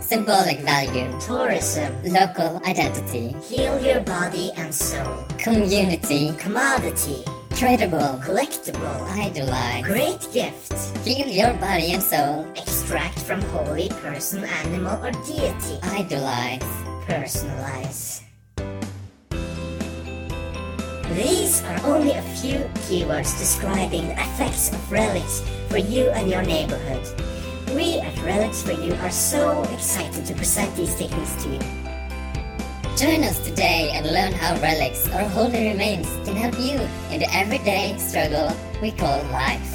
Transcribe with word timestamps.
symbolic 0.00 0.58
value, 0.60 1.08
tourism, 1.20 1.92
local 2.04 2.60
identity, 2.66 3.36
heal 3.42 3.78
your 3.80 4.00
body 4.00 4.50
and 4.56 4.74
soul, 4.74 5.24
community, 5.38 6.32
commodity, 6.38 7.22
tradable, 7.50 8.22
collectible, 8.22 9.02
idolize, 9.18 9.84
great 9.84 10.26
gift, 10.32 10.72
heal 11.06 11.26
your 11.28 11.52
body 11.54 11.92
and 11.92 12.02
soul, 12.02 12.46
extract 12.56 13.18
from 13.20 13.40
holy 13.42 13.88
person, 14.00 14.44
animal, 14.44 14.96
or 15.04 15.12
deity, 15.26 15.78
idolize, 15.82 16.62
personalize. 17.06 18.22
These 21.14 21.62
are 21.64 21.86
only 21.86 22.12
a 22.12 22.22
few 22.22 22.58
keywords 22.86 23.36
describing 23.38 24.08
the 24.08 24.14
effects 24.14 24.72
of 24.72 24.92
relics 24.92 25.42
for 25.68 25.78
you 25.78 26.08
and 26.10 26.30
your 26.30 26.42
neighborhood. 26.42 27.04
Relics 28.24 28.62
for 28.62 28.72
You 28.72 28.92
are 28.96 29.10
so 29.10 29.62
excited 29.72 30.26
to 30.26 30.34
present 30.34 30.76
these 30.76 30.94
techniques 30.94 31.42
to 31.42 31.48
you. 31.48 31.58
Join 32.94 33.24
us 33.24 33.38
today 33.42 33.92
and 33.94 34.04
learn 34.12 34.32
how 34.32 34.60
relics 34.60 35.08
or 35.08 35.22
holy 35.32 35.70
remains 35.70 36.06
can 36.26 36.36
help 36.36 36.54
you 36.60 36.78
in 37.10 37.20
the 37.20 37.34
everyday 37.34 37.96
struggle 37.96 38.54
we 38.82 38.92
call 38.92 39.22
life. 39.32 39.74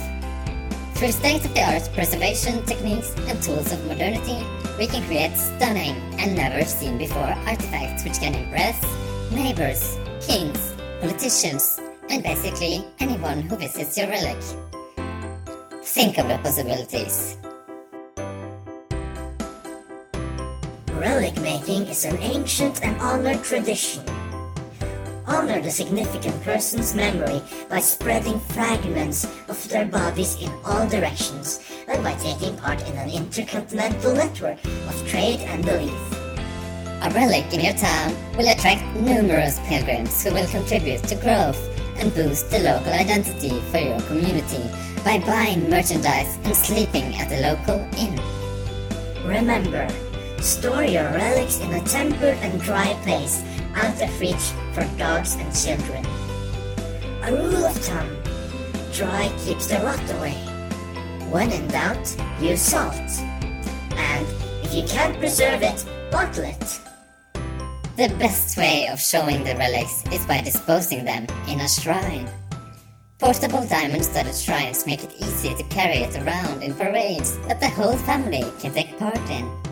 Through 0.93 1.11
state-of-the-art 1.11 1.89
preservation 1.95 2.63
techniques 2.65 3.15
and 3.27 3.41
tools 3.41 3.71
of 3.71 3.83
modernity, 3.87 4.45
we 4.77 4.85
can 4.85 5.03
create 5.07 5.35
stunning 5.35 5.95
and 6.19 6.35
never 6.35 6.63
seen 6.65 6.99
before 6.99 7.35
artifacts 7.47 8.03
which 8.03 8.19
can 8.19 8.35
impress 8.35 8.79
neighbors, 9.31 9.97
kings, 10.21 10.75
politicians, 11.01 11.79
and 12.09 12.21
basically 12.21 12.85
anyone 12.99 13.41
who 13.41 13.55
visits 13.55 13.97
your 13.97 14.07
relic. 14.07 14.37
Think 15.83 16.19
of 16.19 16.27
the 16.27 16.37
possibilities. 16.37 17.37
Relic 20.99 21.35
making 21.41 21.87
is 21.87 22.05
an 22.05 22.17
ancient 22.19 22.81
and 22.81 22.95
honored 23.01 23.43
tradition. 23.43 24.01
Honor 25.27 25.59
the 25.59 25.69
significant 25.69 26.41
person's 26.41 26.95
memory 26.95 27.41
by 27.69 27.81
spreading 27.81 28.39
fragments 28.39 29.25
of 29.49 29.57
their 29.67 29.85
bodies 29.85 30.41
in 30.41 30.49
all 30.63 30.87
directions 30.87 31.59
and 31.89 32.01
by 32.01 32.13
taking 32.15 32.55
part 32.57 32.79
in 32.87 32.95
an 32.95 33.09
intercontinental 33.09 34.13
network 34.13 34.57
of 34.63 35.07
trade 35.07 35.41
and 35.41 35.65
belief. 35.65 35.91
A 37.03 37.11
relic 37.13 37.51
in 37.53 37.59
your 37.59 37.73
town 37.73 38.15
will 38.37 38.47
attract 38.47 38.81
numerous 38.95 39.59
pilgrims 39.67 40.23
who 40.23 40.33
will 40.33 40.47
contribute 40.47 41.03
to 41.03 41.15
growth 41.15 41.59
and 41.99 42.13
boost 42.15 42.49
the 42.49 42.59
local 42.59 42.93
identity 42.93 43.59
for 43.69 43.79
your 43.79 43.99
community 44.07 44.63
by 45.03 45.19
buying 45.19 45.69
merchandise 45.69 46.37
and 46.45 46.55
sleeping 46.55 47.15
at 47.17 47.27
the 47.27 47.41
local 47.43 47.83
inn. 47.99 48.15
Remember, 49.27 49.89
store 50.45 50.83
your 50.83 51.03
relics 51.05 51.59
in 51.59 51.73
a 51.73 51.81
tempered 51.81 52.37
and 52.37 52.61
dry 52.61 52.93
place 53.01 53.43
out 53.73 53.99
of 53.99 54.19
reach 54.19 54.53
for 54.73 54.85
dogs 54.97 55.35
and 55.35 55.53
children. 55.53 56.05
A 57.23 57.31
rule 57.31 57.65
of 57.65 57.75
thumb, 57.77 58.15
dry 58.93 59.33
keeps 59.39 59.67
the 59.67 59.79
rot 59.79 59.99
away. 60.17 60.37
When 61.31 61.51
in 61.51 61.67
doubt, 61.67 62.15
use 62.39 62.61
salt. 62.61 62.93
And 62.93 64.27
if 64.63 64.73
you 64.73 64.83
can't 64.83 65.17
preserve 65.17 65.63
it, 65.63 65.83
bottle 66.11 66.43
it. 66.43 66.79
The 67.97 68.13
best 68.19 68.55
way 68.55 68.87
of 68.87 68.99
showing 68.99 69.43
the 69.43 69.55
relics 69.55 70.03
is 70.11 70.25
by 70.27 70.41
disposing 70.41 71.05
them 71.05 71.25
in 71.47 71.61
a 71.61 71.67
shrine. 71.67 72.29
Portable 73.17 73.65
diamond-studded 73.65 74.35
shrines 74.35 74.85
make 74.85 75.03
it 75.03 75.15
easy 75.17 75.55
to 75.55 75.63
carry 75.63 76.03
it 76.03 76.15
around 76.17 76.61
in 76.61 76.75
parades 76.75 77.39
that 77.47 77.59
the 77.59 77.69
whole 77.69 77.97
family 77.97 78.43
can 78.59 78.73
take 78.73 78.99
part 78.99 79.17
in. 79.31 79.64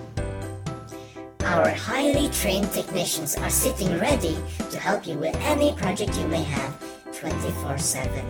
Our 1.54 1.70
highly 1.70 2.30
trained 2.30 2.72
technicians 2.72 3.38
are 3.38 3.50
sitting 3.52 4.00
ready 4.00 4.36
to 4.72 4.80
help 4.80 5.06
you 5.06 5.20
with 5.20 5.36
any 5.46 5.72
project 5.74 6.18
you 6.18 6.28
may 6.28 6.42
have 6.42 6.74
24 7.14 7.78
7. 7.78 8.26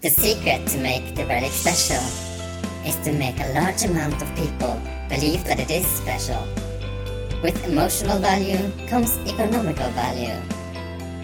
The 0.00 0.10
secret 0.10 0.66
to 0.66 0.78
make 0.78 1.14
the 1.14 1.24
relic 1.26 1.52
special 1.52 2.02
is 2.82 2.96
to 3.06 3.12
make 3.12 3.38
a 3.38 3.54
large 3.54 3.84
amount 3.84 4.20
of 4.20 4.26
people 4.34 4.82
believe 5.08 5.44
that 5.44 5.60
it 5.60 5.70
is 5.70 5.86
special. 5.86 6.42
With 7.40 7.64
emotional 7.64 8.18
value 8.18 8.58
comes 8.88 9.16
economical 9.18 9.90
value. 9.94 10.42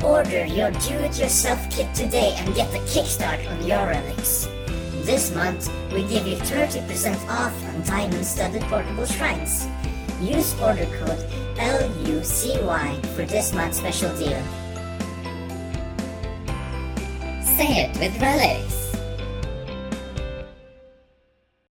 Order 0.06 0.46
your 0.46 0.70
do-it-yourself 0.70 1.58
kit 1.74 1.92
today 1.92 2.36
and 2.38 2.54
get 2.54 2.72
a 2.72 2.78
kickstart 2.86 3.42
on 3.50 3.66
your 3.66 3.84
relics. 3.84 4.46
This 5.02 5.34
month, 5.34 5.66
we 5.92 6.06
give 6.06 6.24
you 6.24 6.36
30% 6.36 7.18
off 7.26 7.52
on 7.66 7.82
diamond-studded 7.82 8.62
portable 8.70 9.06
shrines. 9.06 9.66
Use 10.20 10.58
order 10.60 10.86
code 10.98 11.26
LUCY 12.06 13.00
for 13.14 13.24
this 13.26 13.52
month's 13.52 13.78
special 13.78 14.08
deal. 14.16 14.42
Say 17.42 17.84
it 17.84 17.98
with 17.98 18.18
relics. 18.20 18.85